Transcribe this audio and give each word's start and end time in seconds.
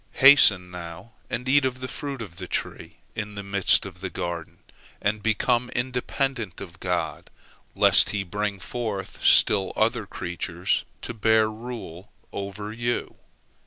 Hasten 0.17 0.71
now 0.71 1.11
and 1.29 1.47
eat 1.47 1.63
of 1.63 1.79
the 1.79 1.87
fruit 1.87 2.23
of 2.23 2.37
the 2.37 2.47
tree 2.47 2.97
in 3.13 3.35
the 3.35 3.43
midst 3.43 3.85
of 3.85 3.99
the 4.01 4.09
garden, 4.09 4.57
and 4.99 5.21
become 5.21 5.69
independent 5.75 6.59
of 6.59 6.79
God, 6.79 7.29
lest 7.75 8.09
He 8.09 8.23
bring 8.23 8.57
forth 8.57 9.23
still 9.23 9.71
other 9.75 10.07
creatures 10.07 10.85
to 11.03 11.13
bear 11.13 11.51
rule 11.51 12.11
over 12.31 12.73
you." 12.73 13.17